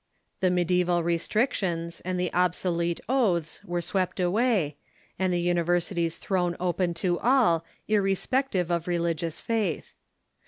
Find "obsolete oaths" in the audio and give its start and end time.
2.33-3.59